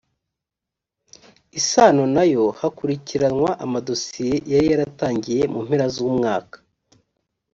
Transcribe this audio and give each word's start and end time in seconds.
isano 1.59 2.03
na 2.15 2.23
yo 2.33 2.43
hanakurikiranwa 2.59 3.49
amadosiye 3.65 4.35
yari 4.51 4.65
yaratangiye 4.71 5.41
mu 5.53 5.59
mpera 5.65 5.85
z 5.95 5.97
umwaka 6.09 6.57